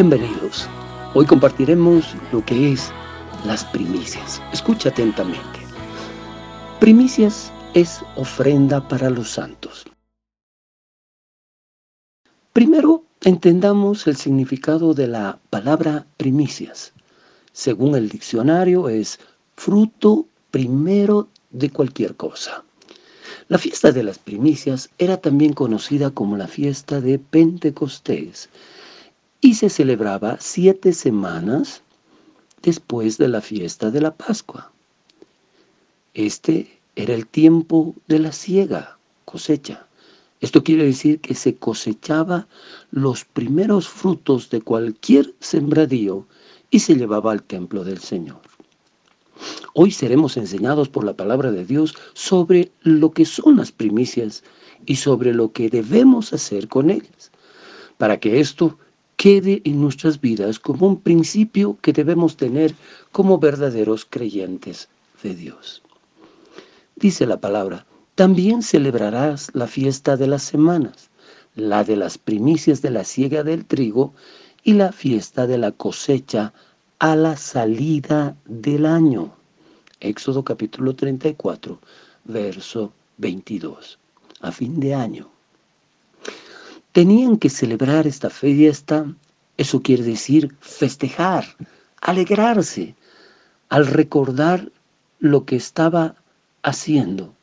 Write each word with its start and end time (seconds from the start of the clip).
Bienvenidos. 0.00 0.66
Hoy 1.12 1.26
compartiremos 1.26 2.14
lo 2.32 2.42
que 2.46 2.72
es 2.72 2.90
las 3.44 3.66
primicias. 3.66 4.40
Escucha 4.50 4.88
atentamente. 4.88 5.60
Primicias 6.80 7.52
es 7.74 8.00
ofrenda 8.16 8.88
para 8.88 9.10
los 9.10 9.28
santos. 9.28 9.84
Primero, 12.54 13.04
entendamos 13.24 14.06
el 14.06 14.16
significado 14.16 14.94
de 14.94 15.06
la 15.06 15.38
palabra 15.50 16.06
primicias. 16.16 16.94
Según 17.52 17.94
el 17.94 18.08
diccionario, 18.08 18.88
es 18.88 19.20
fruto 19.54 20.24
primero 20.50 21.28
de 21.50 21.68
cualquier 21.68 22.16
cosa. 22.16 22.64
La 23.48 23.58
fiesta 23.58 23.92
de 23.92 24.02
las 24.02 24.18
primicias 24.18 24.88
era 24.96 25.18
también 25.18 25.52
conocida 25.52 26.10
como 26.10 26.38
la 26.38 26.48
fiesta 26.48 27.02
de 27.02 27.18
Pentecostés 27.18 28.48
y 29.40 29.54
se 29.54 29.70
celebraba 29.70 30.36
siete 30.40 30.92
semanas 30.92 31.82
después 32.62 33.16
de 33.18 33.28
la 33.28 33.40
fiesta 33.40 33.90
de 33.90 34.00
la 34.00 34.14
Pascua. 34.14 34.72
Este 36.14 36.78
era 36.96 37.14
el 37.14 37.26
tiempo 37.26 37.94
de 38.06 38.18
la 38.18 38.32
siega, 38.32 38.98
cosecha. 39.24 39.86
Esto 40.40 40.62
quiere 40.64 40.84
decir 40.84 41.20
que 41.20 41.34
se 41.34 41.56
cosechaba 41.56 42.48
los 42.90 43.24
primeros 43.24 43.88
frutos 43.88 44.50
de 44.50 44.60
cualquier 44.60 45.34
sembradío 45.40 46.26
y 46.70 46.80
se 46.80 46.96
llevaba 46.96 47.32
al 47.32 47.42
templo 47.42 47.84
del 47.84 47.98
Señor. 47.98 48.40
Hoy 49.72 49.90
seremos 49.90 50.36
enseñados 50.36 50.88
por 50.88 51.04
la 51.04 51.14
palabra 51.14 51.50
de 51.50 51.64
Dios 51.64 51.94
sobre 52.12 52.72
lo 52.82 53.12
que 53.12 53.24
son 53.24 53.56
las 53.56 53.72
primicias 53.72 54.42
y 54.84 54.96
sobre 54.96 55.32
lo 55.32 55.52
que 55.52 55.70
debemos 55.70 56.32
hacer 56.32 56.68
con 56.68 56.90
ellas, 56.90 57.30
para 57.96 58.18
que 58.18 58.40
esto 58.40 58.78
quede 59.20 59.60
en 59.66 59.82
nuestras 59.82 60.18
vidas 60.18 60.58
como 60.58 60.86
un 60.86 60.98
principio 60.98 61.76
que 61.82 61.92
debemos 61.92 62.38
tener 62.38 62.74
como 63.12 63.38
verdaderos 63.38 64.06
creyentes 64.08 64.88
de 65.22 65.34
Dios. 65.34 65.82
Dice 66.96 67.26
la 67.26 67.38
palabra, 67.38 67.84
también 68.14 68.62
celebrarás 68.62 69.50
la 69.52 69.66
fiesta 69.66 70.16
de 70.16 70.26
las 70.26 70.42
semanas, 70.42 71.10
la 71.54 71.84
de 71.84 71.96
las 71.96 72.16
primicias 72.16 72.80
de 72.80 72.92
la 72.92 73.04
siega 73.04 73.42
del 73.42 73.66
trigo 73.66 74.14
y 74.64 74.72
la 74.72 74.90
fiesta 74.90 75.46
de 75.46 75.58
la 75.58 75.72
cosecha 75.72 76.54
a 76.98 77.14
la 77.14 77.36
salida 77.36 78.34
del 78.46 78.86
año. 78.86 79.34
Éxodo 80.00 80.44
capítulo 80.44 80.96
34, 80.96 81.78
verso 82.24 82.90
22. 83.18 83.98
A 84.40 84.50
fin 84.50 84.80
de 84.80 84.94
año 84.94 85.28
tenían 86.92 87.36
que 87.36 87.50
celebrar 87.50 88.06
esta 88.06 88.30
fiesta, 88.30 89.06
eso 89.56 89.82
quiere 89.82 90.02
decir 90.02 90.54
festejar, 90.60 91.44
alegrarse, 92.00 92.94
al 93.68 93.86
recordar 93.86 94.70
lo 95.18 95.44
que 95.44 95.56
estaba 95.56 96.16
haciendo. 96.62 97.34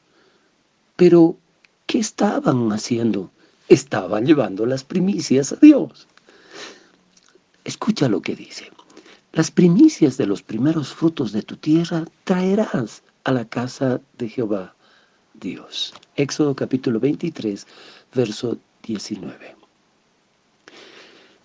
Pero, 0.95 1.37
¿qué 1.85 1.99
estaban 1.99 2.71
haciendo? 2.71 3.31
Estaban 3.69 4.25
llevando 4.25 4.65
las 4.65 4.83
primicias 4.83 5.53
a 5.53 5.57
Dios. 5.57 6.07
Escucha 7.63 8.09
lo 8.09 8.21
que 8.21 8.35
dice. 8.35 8.71
Las 9.33 9.51
primicias 9.51 10.17
de 10.17 10.25
los 10.25 10.41
primeros 10.41 10.93
frutos 10.93 11.31
de 11.31 11.43
tu 11.43 11.57
tierra 11.57 12.05
traerás 12.23 13.03
a 13.23 13.31
la 13.31 13.45
casa 13.45 14.01
de 14.17 14.29
Jehová 14.29 14.73
Dios. 15.33 15.93
Éxodo 16.15 16.55
capítulo 16.55 16.99
23, 16.99 17.67
verso 18.15 18.57
19. 18.87 19.55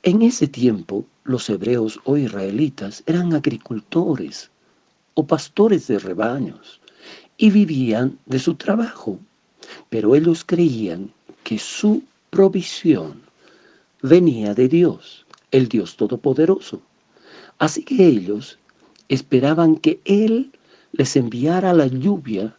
En 0.05 0.23
ese 0.23 0.47
tiempo, 0.47 1.05
los 1.25 1.51
hebreos 1.51 2.01
o 2.05 2.17
israelitas 2.17 3.03
eran 3.07 3.35
agricultores 3.35 4.51
o 5.15 5.27
pastores 5.27 5.89
de 5.89 5.99
rebaños 5.99 6.81
y 7.37 7.51
vivían 7.51 8.19
de 8.27 8.39
su 8.39 8.55
trabajo, 8.55 9.19
pero 9.91 10.15
ellos 10.15 10.45
creían 10.45 11.13
que 11.43 11.59
su 11.59 12.03
provisión 12.31 13.21
venía 14.03 14.55
de 14.55 14.69
Dios, 14.69 15.27
el 15.51 15.69
Dios 15.69 15.97
Todopoderoso. 15.97 16.81
Así 17.59 17.83
que 17.83 18.07
ellos 18.07 18.59
esperaban 19.09 19.77
que 19.77 20.01
Él 20.05 20.53
les 20.93 21.17
enviara 21.17 21.73
la 21.73 21.87
lluvia, 21.87 22.57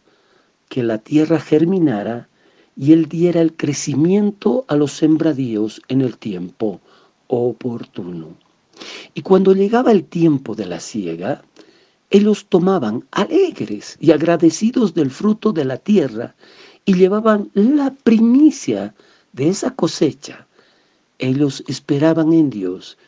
que 0.68 0.82
la 0.82 0.98
tierra 0.98 1.40
germinara 1.40 2.28
y 2.76 2.92
él 2.92 3.06
diera 3.08 3.40
el 3.40 3.54
crecimiento 3.54 4.64
a 4.68 4.76
los 4.76 4.92
sembradíos 4.92 5.80
en 5.88 6.00
el 6.00 6.18
tiempo 6.18 6.80
oportuno. 7.28 8.34
Y 9.14 9.22
cuando 9.22 9.54
llegaba 9.54 9.92
el 9.92 10.04
tiempo 10.04 10.54
de 10.54 10.66
la 10.66 10.80
siega, 10.80 11.42
ellos 12.10 12.46
tomaban 12.48 13.04
alegres 13.10 13.96
y 14.00 14.10
agradecidos 14.12 14.94
del 14.94 15.10
fruto 15.10 15.52
de 15.52 15.64
la 15.64 15.78
tierra 15.78 16.34
y 16.84 16.94
llevaban 16.94 17.50
la 17.54 17.92
primicia 17.92 18.94
de 19.32 19.48
esa 19.48 19.74
cosecha. 19.74 20.46
Ellos 21.18 21.64
esperaban 21.66 22.32
en 22.32 22.50
Dios 22.50 22.98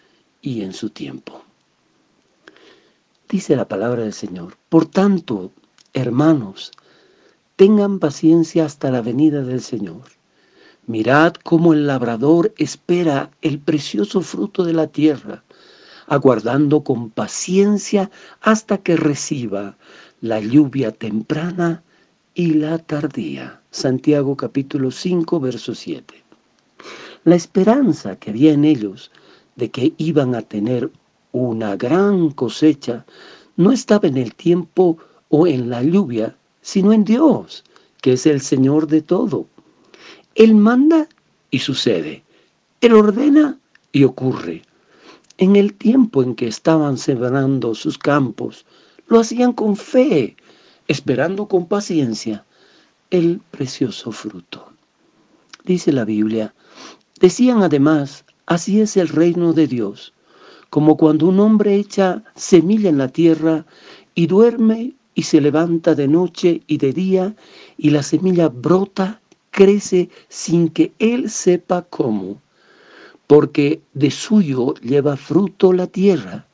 y 0.43 0.63
en 0.63 0.73
su 0.73 0.91
tiempo. 0.91 1.43
Dice 3.29 3.57
la 3.57 3.67
palabra 3.67 4.03
del 4.03 4.13
Señor. 4.13 4.57
Por 4.69 4.87
tanto, 4.87 5.51
hermanos, 5.93 6.71
Tengan 7.57 8.01
paciencia 8.01 8.67
hasta 8.67 8.91
la 8.91 9.01
venida 9.01 9.41
del 9.41 9.63
Señor. 9.63 10.03
Mirad 10.87 11.33
cómo 11.43 11.73
el 11.73 11.87
labrador 11.87 12.53
espera 12.59 13.31
el 13.41 13.59
precioso 13.59 14.21
fruto 14.21 14.63
de 14.63 14.75
la 14.75 14.89
tierra, 14.89 15.43
aguardando 16.07 16.85
con 16.85 17.09
paciencia 17.09 18.11
hasta 18.43 18.77
que 18.77 18.97
reciba 18.97 19.79
la 20.21 20.39
lluvia 20.39 20.93
temprana 20.93 21.83
y 22.35 22.53
la 22.53 22.77
tardía. 22.77 23.63
Santiago 23.71 24.37
capítulo 24.37 24.91
5, 24.91 25.41
verso 25.41 25.75
7. 25.75 26.25
La 27.25 27.37
esperanza 27.37 28.17
que 28.17 28.31
había 28.31 28.53
en 28.53 28.67
ellos 28.67 29.11
de 29.57 29.71
que 29.71 29.95
iban 29.97 30.35
a 30.35 30.43
tener 30.43 30.91
una 31.33 31.75
gran 31.77 32.33
cosecha 32.33 33.07
no 33.57 33.73
estaba 33.73 34.09
en 34.09 34.19
el 34.19 34.35
tiempo 34.35 34.99
o 35.31 35.47
en 35.47 35.71
la 35.71 35.83
lluvia, 35.83 36.37
sino 36.67 36.93
en 36.93 37.05
Dios, 37.05 37.63
que 38.03 38.15
es 38.15 38.27
el 38.27 38.41
Señor 38.41 38.89
de 38.89 39.01
todo. 39.01 39.47
Él 40.35 40.57
manda 40.57 41.07
y 41.53 41.61
sucede. 41.61 42.25
Él 42.81 42.95
ordena 42.95 43.57
y 43.93 44.03
ocurre. 44.03 44.63
En 45.39 45.55
el 45.55 45.75
tiempo 45.75 46.25
en 46.25 46.35
que 46.35 46.49
estaban 46.49 46.99
sembrando 46.99 47.77
sus 47.77 47.99
campos, 47.99 48.67
lo 49.07 49.21
hacían 49.21 49.53
con 49.53 49.77
fe, 49.77 50.35
esperando 50.89 51.47
con 51.47 51.67
paciencia 51.67 52.45
el 53.11 53.41
precioso 53.53 54.11
fruto. 54.11 54.73
Dice 55.65 55.93
la 55.93 56.05
Biblia, 56.05 56.53
decían 57.21 57.63
además, 57.63 58.25
así 58.47 58.81
es 58.81 58.97
el 58.97 59.07
reino 59.07 59.53
de 59.53 59.69
Dios, 59.69 60.13
como 60.71 60.97
cuando 60.97 61.29
un 61.29 61.39
hombre 61.39 61.77
echa 61.77 62.25
semilla 62.35 62.89
en 62.89 62.99
la 62.99 63.07
tierra 63.07 63.65
y 64.17 64.27
duerme 64.27 64.96
y 65.17 65.23
se 65.23 65.41
levanta 65.41 65.95
de 65.95 66.07
noche 66.07 66.61
y 66.67 66.77
de 66.77 66.93
día, 66.93 67.35
y 67.79 67.89
la 67.89 68.03
semilla 68.03 68.49
brota, 68.51 69.21
crece 69.51 70.11
sin 70.29 70.69
que 70.69 70.93
él 70.99 71.31
sepa 71.31 71.81
cómo, 71.89 72.43
porque 73.27 73.81
de 73.95 74.11
suyo 74.11 74.75
lleva 74.75 75.17
fruto 75.17 75.73
la 75.73 75.87
tierra, 75.87 76.47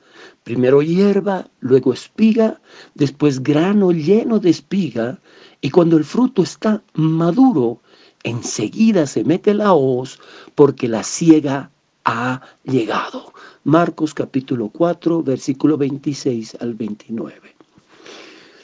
primero 0.45 0.81
hierba, 0.81 1.49
luego 1.59 1.93
espiga, 1.93 2.61
después 2.95 3.43
grano 3.43 3.91
lleno 3.91 4.39
de 4.39 4.51
espiga, 4.51 5.19
y 5.61 5.71
cuando 5.71 5.97
el 5.97 6.05
fruto 6.05 6.45
está 6.45 6.85
maduro, 6.95 7.81
enseguida 8.23 9.09
se 9.09 9.25
mete 9.25 9.55
la 9.55 9.75
hoz, 9.75 10.21
porque 10.55 10.87
la 10.87 11.03
ciega 11.03 11.73
ha 12.05 12.41
llegado. 12.63 13.33
Marcos 13.65 14.15
capítulo 14.15 14.69
4, 14.69 15.21
versículo 15.25 15.77
26 15.77 16.59
al 16.61 16.75
29. 16.75 17.62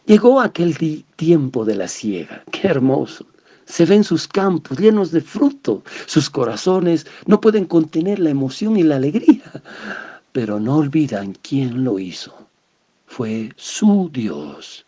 Llegó 0.08 0.40
aquel 0.40 1.04
tiempo 1.16 1.66
de 1.66 1.74
la 1.74 1.86
siega. 1.86 2.42
Qué 2.50 2.66
hermoso. 2.66 3.26
Se 3.66 3.84
ven 3.84 4.02
sus 4.02 4.26
campos 4.26 4.78
llenos 4.78 5.10
de 5.10 5.20
fruto. 5.20 5.82
Sus 6.06 6.30
corazones 6.30 7.06
no 7.26 7.42
pueden 7.42 7.66
contener 7.66 8.18
la 8.18 8.30
emoción 8.30 8.78
y 8.78 8.84
la 8.84 8.96
alegría. 8.96 9.62
Pero 10.32 10.60
no 10.60 10.76
olvidan 10.76 11.34
quién 11.42 11.84
lo 11.84 11.98
hizo. 11.98 12.34
Fue 13.06 13.52
su 13.56 14.08
Dios, 14.10 14.86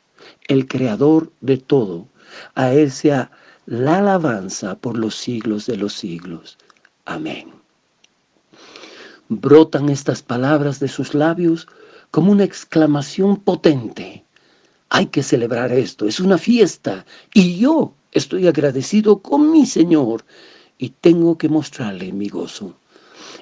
el 0.49 0.67
creador 0.67 1.31
de 1.43 1.59
todo. 1.59 2.07
A 2.55 2.73
Él 2.73 2.91
sea 2.91 3.31
la 3.67 3.99
alabanza 3.99 4.75
por 4.75 4.97
los 4.97 5.17
siglos 5.17 5.67
de 5.67 5.77
los 5.77 5.93
siglos. 5.93 6.57
Amén. 7.05 7.51
Brotan 9.29 9.91
estas 9.91 10.23
palabras 10.23 10.81
de 10.81 10.89
sus 10.89 11.13
labios 11.13 11.69
como 12.11 12.33
una 12.33 12.45
exclamación 12.45 13.37
potente 13.37 14.25
hay 14.91 15.07
que 15.07 15.23
celebrar 15.23 15.73
esto, 15.73 16.07
es 16.07 16.21
una 16.21 16.37
fiesta 16.37 17.07
y 17.33 17.59
yo 17.59 17.95
estoy 18.13 18.49
agradecido 18.49 19.21
con 19.21 19.51
mi 19.51 19.65
Señor 19.65 20.25
y 20.79 20.91
tengo 20.91 21.39
que 21.39 21.49
mostrarle 21.49 22.13
mi 22.13 22.29
gozo. 22.29 22.75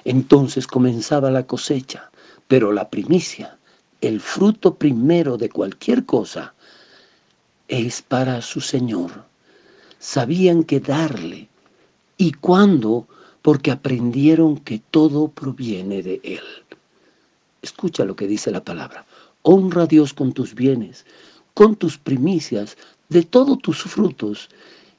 Entonces 0.05 0.67
comenzaba 0.67 1.31
la 1.31 1.47
cosecha, 1.47 2.11
pero 2.47 2.71
la 2.71 2.89
primicia, 2.89 3.57
el 4.01 4.19
fruto 4.19 4.75
primero 4.75 5.37
de 5.37 5.49
cualquier 5.49 6.05
cosa, 6.05 6.53
es 7.67 8.01
para 8.01 8.41
su 8.41 8.61
Señor. 8.61 9.25
Sabían 9.99 10.63
que 10.63 10.79
darle. 10.79 11.49
¿Y 12.17 12.33
cuándo? 12.33 13.07
Porque 13.41 13.71
aprendieron 13.71 14.57
que 14.57 14.81
todo 14.91 15.29
proviene 15.29 16.03
de 16.03 16.21
Él. 16.23 16.43
Escucha 17.61 18.05
lo 18.05 18.15
que 18.15 18.27
dice 18.27 18.51
la 18.51 18.63
palabra. 18.63 19.05
Honra 19.41 19.83
a 19.83 19.87
Dios 19.87 20.13
con 20.13 20.33
tus 20.33 20.53
bienes, 20.53 21.05
con 21.59 21.75
tus 21.75 21.97
primicias, 21.97 22.77
de 23.09 23.23
todos 23.23 23.59
tus 23.59 23.83
frutos, 23.83 24.47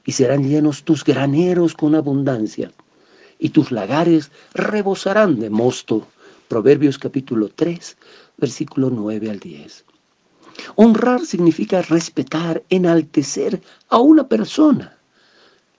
y 0.05 0.11
serán 0.11 0.47
llenos 0.47 0.83
tus 0.83 1.03
graneros 1.03 1.73
con 1.73 1.95
abundancia, 1.95 2.71
y 3.39 3.49
tus 3.49 3.71
lagares 3.71 4.29
rebosarán 4.53 5.39
de 5.39 5.49
mosto. 5.49 6.05
Proverbios 6.47 6.99
capítulo 6.99 7.49
3, 7.49 7.97
versículo 8.37 8.91
9 8.91 9.31
al 9.31 9.39
10. 9.39 9.85
Honrar 10.75 11.25
significa 11.25 11.81
respetar, 11.81 12.61
enaltecer 12.69 13.59
a 13.89 13.97
una 13.97 14.27
persona. 14.27 14.95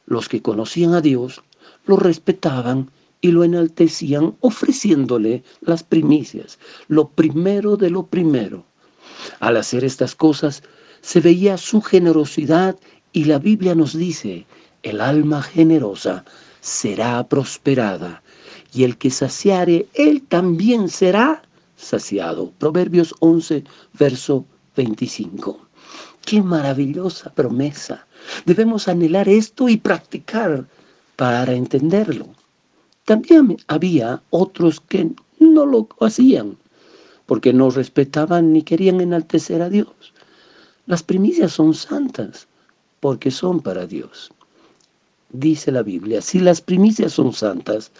Los 0.06 0.28
que 0.28 0.42
conocían 0.42 0.94
a 0.94 1.00
Dios 1.00 1.44
lo 1.86 1.96
respetaban 1.96 2.90
y 3.20 3.28
lo 3.30 3.44
enaltecían 3.44 4.34
ofreciéndole 4.40 5.44
las 5.60 5.84
primicias, 5.84 6.58
lo 6.88 7.08
primero 7.08 7.76
de 7.76 7.88
lo 7.90 8.06
primero. 8.06 8.64
Al 9.40 9.56
hacer 9.56 9.84
estas 9.84 10.14
cosas 10.14 10.62
se 11.00 11.20
veía 11.20 11.56
su 11.58 11.80
generosidad 11.80 12.76
y 13.12 13.24
la 13.24 13.38
Biblia 13.38 13.74
nos 13.74 13.96
dice, 13.96 14.46
el 14.82 15.00
alma 15.00 15.42
generosa 15.42 16.24
será 16.60 17.26
prosperada 17.28 18.22
y 18.72 18.84
el 18.84 18.96
que 18.96 19.10
saciare, 19.10 19.86
él 19.94 20.22
también 20.22 20.88
será 20.88 21.42
saciado. 21.76 22.52
Proverbios 22.58 23.14
11, 23.20 23.64
verso 23.98 24.46
25. 24.76 25.60
Qué 26.24 26.42
maravillosa 26.42 27.30
promesa. 27.30 28.06
Debemos 28.46 28.88
anhelar 28.88 29.28
esto 29.28 29.68
y 29.68 29.76
practicar 29.76 30.66
para 31.16 31.52
entenderlo. 31.52 32.28
También 33.04 33.56
había 33.66 34.22
otros 34.30 34.80
que 34.80 35.10
no 35.40 35.66
lo 35.66 35.88
hacían, 36.00 36.56
porque 37.26 37.52
no 37.52 37.70
respetaban 37.70 38.52
ni 38.52 38.62
querían 38.62 39.00
enaltecer 39.00 39.62
a 39.62 39.68
Dios. 39.68 40.12
Las 40.86 41.02
primicias 41.02 41.52
son 41.52 41.74
santas, 41.74 42.48
porque 43.00 43.30
son 43.30 43.60
para 43.60 43.86
Dios. 43.86 44.32
Dice 45.30 45.72
la 45.72 45.82
Biblia, 45.82 46.20
si 46.20 46.40
las 46.40 46.60
primicias 46.60 47.12
son 47.12 47.32
santas, 47.32 47.90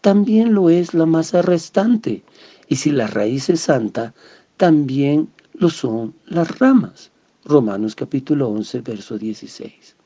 también 0.00 0.54
lo 0.54 0.70
es 0.70 0.94
la 0.94 1.06
masa 1.06 1.42
restante, 1.42 2.22
y 2.68 2.76
si 2.76 2.90
la 2.90 3.06
raíz 3.06 3.48
es 3.48 3.60
santa, 3.60 4.14
también 4.56 5.28
lo 5.54 5.70
son 5.70 6.14
las 6.26 6.58
ramas. 6.58 7.10
Romanos 7.44 7.94
capítulo 7.94 8.48
11, 8.48 8.80
verso 8.80 9.18
16. 9.18 9.96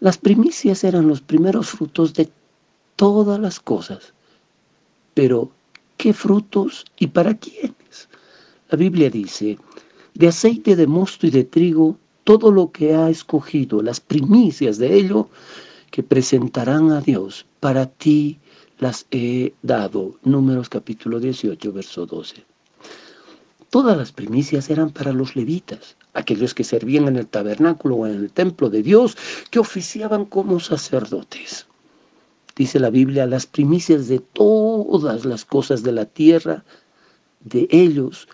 Las 0.00 0.18
primicias 0.18 0.82
eran 0.82 1.06
los 1.06 1.20
primeros 1.20 1.68
frutos 1.68 2.14
de 2.14 2.30
todas 2.96 3.38
las 3.38 3.60
cosas. 3.60 4.14
Pero, 5.14 5.50
¿qué 6.00 6.14
frutos 6.14 6.86
y 6.98 7.08
para 7.08 7.34
quiénes? 7.36 8.08
La 8.70 8.78
Biblia 8.78 9.10
dice, 9.10 9.58
de 10.14 10.28
aceite 10.28 10.74
de 10.74 10.86
mosto 10.86 11.26
y 11.26 11.30
de 11.30 11.44
trigo, 11.44 11.98
todo 12.24 12.50
lo 12.50 12.72
que 12.72 12.94
ha 12.94 13.10
escogido, 13.10 13.82
las 13.82 14.00
primicias 14.00 14.78
de 14.78 14.94
ello, 14.94 15.28
que 15.90 16.02
presentarán 16.02 16.90
a 16.90 17.02
Dios, 17.02 17.44
para 17.60 17.84
ti 17.84 18.38
las 18.78 19.06
he 19.10 19.52
dado. 19.60 20.16
Números 20.24 20.70
capítulo 20.70 21.20
18, 21.20 21.70
verso 21.70 22.06
12. 22.06 22.44
Todas 23.68 23.98
las 23.98 24.10
primicias 24.10 24.70
eran 24.70 24.90
para 24.90 25.12
los 25.12 25.36
levitas, 25.36 25.96
aquellos 26.14 26.54
que 26.54 26.64
servían 26.64 27.08
en 27.08 27.16
el 27.16 27.26
tabernáculo 27.26 27.96
o 27.96 28.06
en 28.06 28.14
el 28.14 28.32
templo 28.32 28.70
de 28.70 28.82
Dios, 28.82 29.18
que 29.50 29.58
oficiaban 29.58 30.24
como 30.24 30.60
sacerdotes. 30.60 31.66
Dice 32.60 32.78
la 32.78 32.90
Biblia, 32.90 33.24
las 33.24 33.46
primicias 33.46 34.06
de 34.06 34.18
todas 34.18 35.24
las 35.24 35.46
cosas 35.46 35.82
de 35.82 35.92
la 35.92 36.04
tierra, 36.04 36.62
de 37.42 37.66
ellos, 37.70 38.28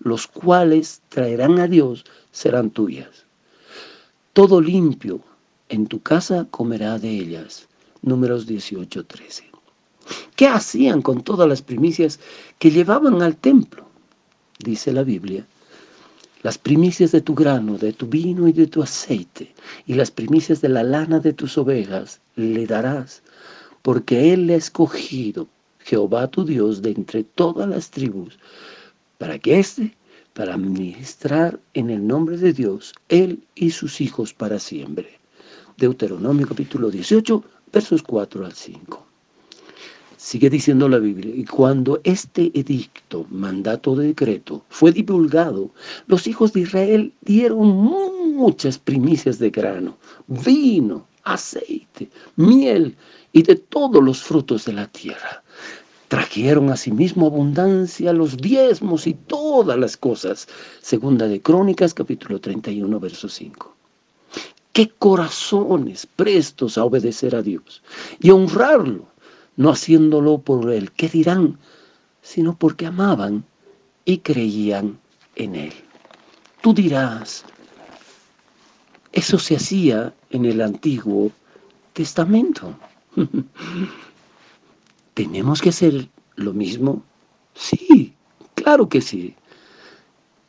los 0.00 0.26
cuales 0.26 1.00
traerán 1.08 1.60
a 1.60 1.68
Dios, 1.68 2.04
serán 2.32 2.70
tuyas. 2.70 3.24
Todo 4.32 4.60
limpio 4.60 5.20
en 5.68 5.86
tu 5.86 6.02
casa 6.02 6.48
comerá 6.50 6.98
de 6.98 7.08
ellas. 7.08 7.68
Números 8.02 8.48
18, 8.48 9.06
13. 9.06 9.44
¿Qué 10.34 10.48
hacían 10.48 11.00
con 11.00 11.22
todas 11.22 11.48
las 11.48 11.62
primicias 11.62 12.18
que 12.58 12.72
llevaban 12.72 13.22
al 13.22 13.36
templo? 13.36 13.86
dice 14.58 14.90
la 14.90 15.04
Biblia, 15.04 15.46
las 16.42 16.58
primicias 16.58 17.12
de 17.12 17.20
tu 17.20 17.36
grano, 17.36 17.78
de 17.78 17.92
tu 17.92 18.08
vino 18.08 18.48
y 18.48 18.52
de 18.52 18.66
tu 18.66 18.82
aceite, 18.82 19.54
y 19.86 19.94
las 19.94 20.10
primicias 20.10 20.60
de 20.60 20.68
la 20.68 20.82
lana 20.82 21.20
de 21.20 21.32
tus 21.32 21.56
ovejas 21.58 22.20
le 22.34 22.66
darás, 22.66 23.22
porque 23.82 24.32
Él 24.32 24.50
ha 24.50 24.54
escogido, 24.54 25.48
Jehová 25.80 26.28
tu 26.28 26.44
Dios, 26.44 26.82
de 26.82 26.90
entre 26.90 27.24
todas 27.24 27.68
las 27.68 27.90
tribus, 27.90 28.38
para 29.18 29.38
que 29.38 29.58
éste, 29.58 29.96
para 30.34 30.56
ministrar 30.56 31.58
en 31.74 31.90
el 31.90 32.06
nombre 32.06 32.36
de 32.36 32.52
Dios, 32.52 32.94
Él 33.08 33.42
y 33.56 33.70
sus 33.70 34.00
hijos 34.00 34.32
para 34.32 34.60
siempre. 34.60 35.18
Deuteronomio 35.76 36.46
capítulo 36.46 36.90
18, 36.90 37.42
versos 37.72 38.02
4 38.04 38.46
al 38.46 38.52
5. 38.52 39.04
Sigue 40.16 40.48
diciendo 40.50 40.88
la 40.88 40.98
Biblia, 40.98 41.34
y 41.34 41.44
cuando 41.44 42.00
este 42.04 42.52
edicto, 42.54 43.26
mandato 43.30 43.96
de 43.96 44.08
decreto, 44.08 44.64
fue 44.68 44.92
divulgado, 44.92 45.70
los 46.06 46.28
hijos 46.28 46.52
de 46.52 46.60
Israel 46.60 47.12
dieron 47.22 47.66
muchas 47.68 48.78
primicias 48.78 49.40
de 49.40 49.50
grano, 49.50 49.98
vino, 50.28 51.07
aceite, 51.32 52.10
miel 52.36 52.96
y 53.32 53.42
de 53.42 53.56
todos 53.56 54.02
los 54.02 54.22
frutos 54.22 54.64
de 54.64 54.72
la 54.72 54.86
tierra. 54.86 55.42
Trajeron 56.08 56.70
asimismo 56.70 57.26
abundancia 57.26 58.12
los 58.12 58.36
diezmos 58.38 59.06
y 59.06 59.14
todas 59.14 59.78
las 59.78 59.96
cosas. 59.96 60.48
Segunda 60.80 61.28
de 61.28 61.40
Crónicas, 61.40 61.92
capítulo 61.92 62.40
31, 62.40 62.98
verso 62.98 63.28
5. 63.28 63.76
Qué 64.72 64.88
corazones 64.98 66.06
prestos 66.06 66.78
a 66.78 66.84
obedecer 66.84 67.34
a 67.34 67.42
Dios 67.42 67.82
y 68.20 68.30
a 68.30 68.34
honrarlo 68.34 69.08
no 69.58 69.70
haciéndolo 69.70 70.38
por 70.38 70.70
el 70.70 70.92
qué 70.92 71.08
dirán, 71.08 71.58
sino 72.22 72.56
porque 72.56 72.86
amaban 72.86 73.44
y 74.04 74.18
creían 74.18 74.98
en 75.34 75.56
él. 75.56 75.72
Tú 76.62 76.72
dirás, 76.72 77.44
eso 79.12 79.38
se 79.38 79.56
hacía 79.56 80.14
en 80.30 80.44
el 80.44 80.60
Antiguo 80.60 81.32
Testamento. 81.92 82.74
¿Tenemos 85.14 85.60
que 85.60 85.70
hacer 85.70 86.08
lo 86.36 86.52
mismo? 86.52 87.02
Sí, 87.54 88.14
claro 88.54 88.88
que 88.88 89.00
sí. 89.00 89.34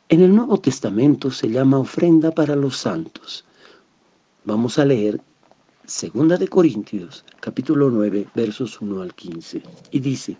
En 0.08 0.20
el 0.20 0.34
Nuevo 0.34 0.58
Testamento 0.58 1.30
se 1.30 1.48
llama 1.48 1.78
ofrenda 1.78 2.30
para 2.32 2.56
los 2.56 2.76
santos. 2.76 3.44
Vamos 4.44 4.78
a 4.78 4.84
leer 4.84 5.20
Segunda 5.86 6.36
de 6.36 6.46
Corintios, 6.46 7.24
capítulo 7.40 7.90
9, 7.90 8.28
versos 8.34 8.80
1 8.80 9.02
al 9.02 9.12
15. 9.12 9.62
Y 9.90 9.98
dice, 9.98 10.36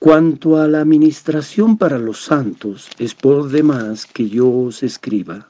Cuanto 0.00 0.56
a 0.56 0.66
la 0.66 0.80
administración 0.80 1.76
para 1.76 1.98
los 1.98 2.22
santos, 2.22 2.88
es 2.98 3.14
por 3.14 3.50
demás 3.50 4.06
que 4.06 4.28
yo 4.28 4.50
os 4.50 4.82
escriba, 4.82 5.49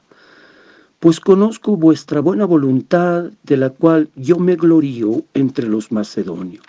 pues 1.01 1.19
conozco 1.19 1.75
vuestra 1.75 2.21
buena 2.21 2.45
voluntad, 2.45 3.25
de 3.43 3.57
la 3.57 3.71
cual 3.71 4.09
yo 4.15 4.39
me 4.39 4.55
glorío 4.55 5.23
entre 5.33 5.67
los 5.67 5.91
macedonios. 5.91 6.63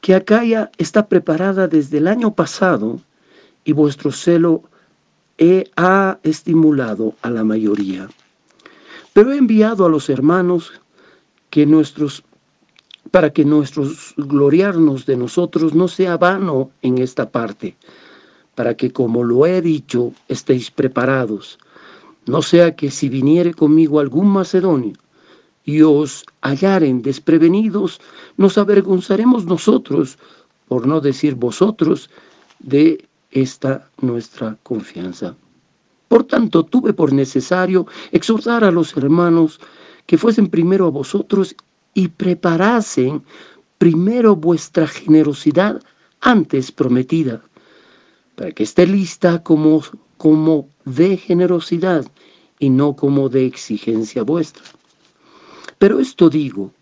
Que 0.00 0.16
Acaya 0.16 0.72
está 0.76 1.06
preparada 1.06 1.68
desde 1.68 1.98
el 1.98 2.08
año 2.08 2.34
pasado, 2.34 3.00
y 3.64 3.72
vuestro 3.72 4.10
celo 4.10 4.64
he, 5.36 5.70
ha 5.76 6.18
estimulado 6.24 7.14
a 7.22 7.30
la 7.30 7.44
mayoría 7.44 8.08
pero 9.18 9.32
he 9.32 9.36
enviado 9.36 9.84
a 9.84 9.88
los 9.88 10.10
hermanos 10.10 10.70
que 11.50 11.66
nuestros 11.66 12.22
para 13.10 13.32
que 13.32 13.44
nuestros 13.44 14.14
gloriarnos 14.16 15.06
de 15.06 15.16
nosotros 15.16 15.74
no 15.74 15.88
sea 15.88 16.16
vano 16.16 16.70
en 16.82 16.98
esta 16.98 17.28
parte, 17.30 17.74
para 18.54 18.76
que 18.76 18.92
como 18.92 19.24
lo 19.24 19.44
he 19.44 19.60
dicho, 19.60 20.12
estéis 20.28 20.70
preparados, 20.70 21.58
no 22.28 22.42
sea 22.42 22.76
que 22.76 22.90
si 22.90 23.08
viniere 23.08 23.54
conmigo 23.54 24.00
algún 24.00 24.28
macedonio 24.28 24.94
y 25.64 25.82
os 25.82 26.24
hallaren 26.42 27.02
desprevenidos, 27.02 28.00
nos 28.36 28.56
avergonzaremos 28.56 29.44
nosotros, 29.44 30.18
por 30.68 30.86
no 30.86 31.00
decir 31.00 31.34
vosotros, 31.34 32.10
de 32.58 33.06
esta 33.30 33.88
nuestra 34.00 34.56
confianza. 34.62 35.36
Por 36.08 36.24
tanto, 36.24 36.64
tuve 36.64 36.92
por 36.94 37.12
necesario 37.12 37.86
exhortar 38.12 38.64
a 38.64 38.70
los 38.70 38.96
hermanos 38.96 39.60
que 40.06 40.16
fuesen 40.16 40.48
primero 40.48 40.86
a 40.86 40.90
vosotros 40.90 41.54
y 41.92 42.08
preparasen 42.08 43.22
primero 43.76 44.34
vuestra 44.36 44.86
generosidad 44.86 45.82
antes 46.20 46.72
prometida, 46.72 47.42
para 48.34 48.52
que 48.52 48.62
esté 48.62 48.86
lista 48.86 49.42
como, 49.42 49.82
como 50.16 50.68
de 50.88 51.16
generosidad 51.16 52.06
y 52.58 52.70
no 52.70 52.96
como 52.96 53.28
de 53.28 53.46
exigencia 53.46 54.22
vuestra. 54.22 54.64
Pero 55.78 56.00
esto 56.00 56.28
digo, 56.28 56.72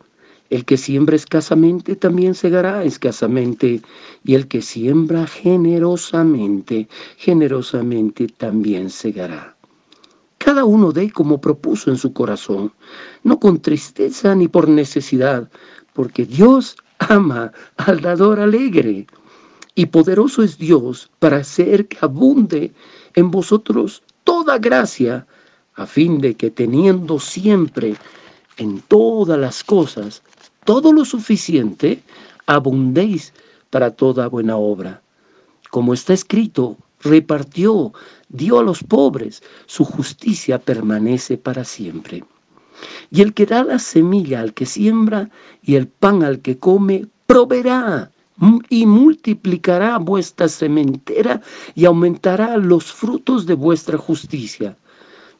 el 0.48 0.64
que 0.64 0.76
siembra 0.76 1.16
escasamente 1.16 1.96
también 1.96 2.34
segará 2.34 2.84
escasamente, 2.84 3.82
y 4.24 4.34
el 4.34 4.46
que 4.46 4.62
siembra 4.62 5.26
generosamente, 5.26 6.88
generosamente 7.16 8.28
también 8.28 8.90
segará. 8.90 9.56
Cada 10.38 10.64
uno 10.64 10.92
dé 10.92 11.10
como 11.10 11.40
propuso 11.40 11.90
en 11.90 11.98
su 11.98 12.12
corazón, 12.12 12.72
no 13.24 13.40
con 13.40 13.60
tristeza 13.60 14.34
ni 14.34 14.46
por 14.46 14.68
necesidad, 14.68 15.50
porque 15.92 16.24
Dios 16.24 16.76
ama 16.98 17.52
al 17.76 18.00
dador 18.00 18.38
alegre. 18.38 19.06
Y 19.78 19.86
poderoso 19.86 20.42
es 20.42 20.56
Dios 20.56 21.10
para 21.18 21.36
hacer 21.36 21.86
que 21.86 21.98
abunde 22.00 22.72
en 23.14 23.30
vosotros 23.30 24.02
toda 24.24 24.58
gracia, 24.58 25.26
a 25.74 25.84
fin 25.86 26.18
de 26.18 26.34
que 26.34 26.50
teniendo 26.50 27.20
siempre 27.20 27.94
en 28.56 28.80
todas 28.80 29.38
las 29.38 29.62
cosas 29.62 30.22
todo 30.64 30.94
lo 30.94 31.04
suficiente, 31.04 32.02
abundéis 32.46 33.34
para 33.68 33.90
toda 33.90 34.28
buena 34.28 34.56
obra. 34.56 35.02
Como 35.70 35.92
está 35.92 36.14
escrito, 36.14 36.78
repartió, 37.02 37.92
dio 38.30 38.58
a 38.58 38.62
los 38.62 38.82
pobres, 38.82 39.42
su 39.66 39.84
justicia 39.84 40.58
permanece 40.58 41.36
para 41.36 41.64
siempre. 41.64 42.24
Y 43.10 43.20
el 43.20 43.34
que 43.34 43.44
da 43.44 43.62
la 43.62 43.78
semilla 43.78 44.40
al 44.40 44.54
que 44.54 44.64
siembra 44.64 45.28
y 45.62 45.74
el 45.74 45.86
pan 45.86 46.22
al 46.22 46.40
que 46.40 46.58
come, 46.58 47.06
proveerá 47.26 48.10
y 48.68 48.86
multiplicará 48.86 49.98
vuestra 49.98 50.48
sementera 50.48 51.40
y 51.74 51.84
aumentará 51.84 52.56
los 52.56 52.92
frutos 52.92 53.46
de 53.46 53.54
vuestra 53.54 53.98
justicia, 53.98 54.76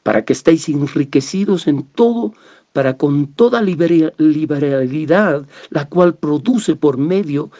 para 0.03 0.25
que 0.25 0.33
estéis 0.33 0.69
enriquecidos 0.69 1.67
en 1.67 1.83
todo 1.83 2.33
para 2.73 2.99
con 2.99 3.29
toda 3.29 3.63
liberalidad, 3.63 5.47
la 5.71 5.89
cual 5.89 6.15
produce 6.15 6.77
por 6.77 6.99
medio 6.99 7.51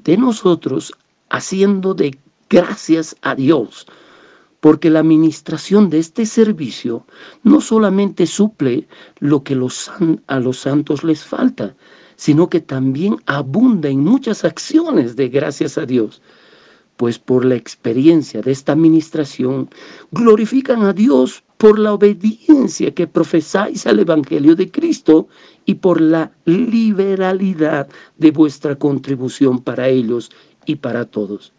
de 0.00 0.18
nosotros, 0.18 0.92
haciendo 1.30 1.94
de 1.94 2.18
gracias 2.50 3.16
a 3.22 3.34
Dios, 3.34 3.86
porque 4.60 4.90
la 4.90 5.00
administración 5.00 5.88
de 5.88 5.98
este 5.98 6.26
servicio 6.26 7.06
no 7.42 7.62
solamente 7.62 8.26
suple 8.26 8.86
lo 9.18 9.42
que 9.42 9.54
los, 9.54 9.90
a 10.26 10.40
los 10.40 10.58
santos 10.58 11.04
les 11.04 11.24
falta, 11.24 11.74
sino 12.16 12.48
que 12.48 12.60
también 12.60 13.16
abunda 13.26 13.88
en 13.88 14.00
muchas 14.00 14.44
acciones 14.44 15.16
de 15.16 15.28
gracias 15.28 15.78
a 15.78 15.86
Dios 15.86 16.22
pues 16.96 17.18
por 17.18 17.44
la 17.44 17.54
experiencia 17.56 18.40
de 18.40 18.52
esta 18.52 18.72
administración 18.72 19.68
glorifican 20.10 20.82
a 20.82 20.92
Dios 20.92 21.42
por 21.56 21.78
la 21.78 21.92
obediencia 21.92 22.94
que 22.94 23.06
profesáis 23.06 23.86
al 23.86 24.00
Evangelio 24.00 24.56
de 24.56 24.70
Cristo 24.70 25.28
y 25.64 25.74
por 25.74 26.00
la 26.00 26.32
liberalidad 26.44 27.88
de 28.18 28.30
vuestra 28.30 28.76
contribución 28.76 29.60
para 29.60 29.88
ellos 29.88 30.30
y 30.66 30.76
para 30.76 31.04
todos. 31.06 31.52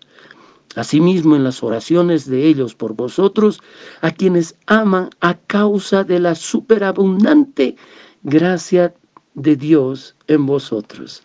Asimismo, 0.75 1.35
en 1.35 1.43
las 1.43 1.63
oraciones 1.63 2.29
de 2.29 2.45
ellos 2.45 2.75
por 2.75 2.93
vosotros, 2.93 3.61
a 4.01 4.11
quienes 4.11 4.55
aman 4.67 5.09
a 5.21 5.35
causa 5.35 6.03
de 6.03 6.19
la 6.19 6.35
superabundante 6.35 7.75
gracia 8.21 8.93
de 9.37 9.55
Dios 9.55 10.15
en 10.27 10.45
vosotros. 10.45 11.21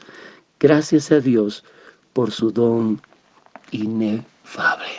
Gracias 0.61 1.11
a 1.11 1.19
Dios 1.19 1.64
por 2.12 2.31
su 2.31 2.52
don 2.52 3.00
inefable. 3.71 4.92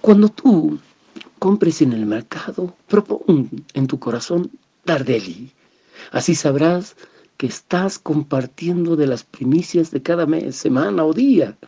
Cuando 0.00 0.28
tú 0.28 0.78
compres 1.40 1.82
en 1.82 1.92
el 1.92 2.06
mercado, 2.06 2.72
propon 2.86 3.50
en 3.74 3.86
tu 3.88 3.98
corazón 3.98 4.50
dar 4.84 5.04
deli. 5.04 5.50
Así 6.12 6.36
sabrás 6.36 6.96
que 7.36 7.48
estás 7.48 7.98
compartiendo 7.98 8.94
de 8.94 9.08
las 9.08 9.24
primicias 9.24 9.90
de 9.90 10.00
cada 10.00 10.24
mes, 10.24 10.54
semana 10.54 11.04
o 11.04 11.12
día, 11.12 11.58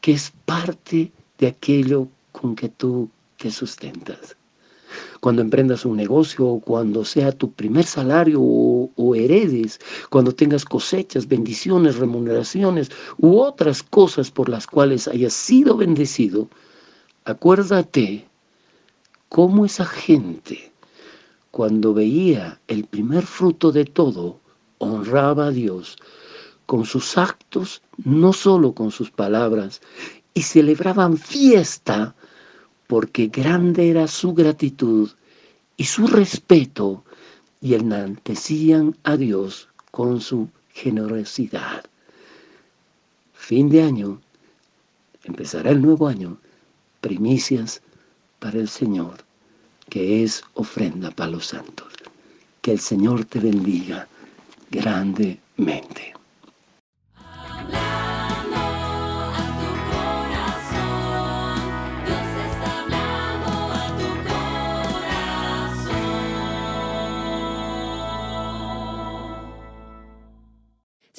que 0.00 0.12
es 0.12 0.32
parte 0.44 1.12
de 1.38 1.48
aquello 1.48 2.08
con 2.30 2.54
que 2.54 2.68
tú 2.68 3.10
te 3.38 3.50
sustentas. 3.50 4.36
Cuando 5.24 5.40
emprendas 5.40 5.86
un 5.86 5.96
negocio 5.96 6.60
cuando 6.62 7.02
sea 7.02 7.32
tu 7.32 7.50
primer 7.50 7.86
salario 7.86 8.42
o, 8.42 8.90
o, 8.94 9.14
heredes, 9.14 9.80
cuando 10.10 10.34
tengas 10.34 10.66
cosechas, 10.66 11.26
bendiciones, 11.26 11.96
remuneraciones 11.96 12.90
u 13.16 13.38
otras 13.38 13.82
cosas 13.82 14.30
por 14.30 14.50
las 14.50 14.66
cuales 14.66 15.08
hayas 15.08 15.32
sido 15.32 15.78
bendecido, 15.78 16.50
acuérdate 17.24 18.28
cómo 19.30 19.64
esa 19.64 19.86
gente, 19.86 20.70
cuando 21.50 21.94
veía 21.94 22.60
el 22.68 22.84
primer 22.84 23.24
fruto 23.24 23.72
de 23.72 23.86
todo, 23.86 24.38
honraba 24.76 25.46
a 25.46 25.52
Dios 25.52 25.96
con 26.66 26.84
sus 26.84 27.16
actos, 27.16 27.80
no 28.04 28.34
solo 28.34 28.74
con 28.74 28.90
sus 28.90 29.10
palabras, 29.10 29.80
y 30.34 30.42
celebraban 30.42 31.16
fiesta 31.16 32.14
porque 32.86 33.28
grande 33.28 33.90
era 33.90 34.06
su 34.08 34.34
gratitud 34.34 35.10
y 35.76 35.84
su 35.84 36.06
respeto 36.06 37.04
y 37.60 37.74
enaltecían 37.74 38.96
a 39.04 39.16
Dios 39.16 39.68
con 39.90 40.20
su 40.20 40.48
generosidad. 40.72 41.84
Fin 43.32 43.68
de 43.68 43.82
año, 43.82 44.20
empezará 45.24 45.70
el 45.70 45.80
nuevo 45.82 46.08
año, 46.08 46.38
primicias 47.00 47.82
para 48.38 48.58
el 48.58 48.68
Señor, 48.68 49.24
que 49.88 50.22
es 50.22 50.42
ofrenda 50.54 51.10
para 51.10 51.30
los 51.32 51.46
santos. 51.46 51.92
Que 52.60 52.72
el 52.72 52.80
Señor 52.80 53.24
te 53.24 53.40
bendiga 53.40 54.08
grandemente. 54.70 56.14